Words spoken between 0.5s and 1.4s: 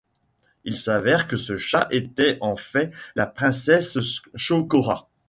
Il s'avère que